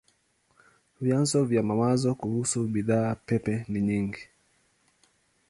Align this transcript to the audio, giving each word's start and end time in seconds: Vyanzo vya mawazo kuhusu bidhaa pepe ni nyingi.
Vyanzo 1.01 1.43
vya 1.45 1.63
mawazo 1.63 2.15
kuhusu 2.15 2.59
bidhaa 2.67 3.15
pepe 3.15 3.65
ni 3.67 3.81
nyingi. 3.81 4.27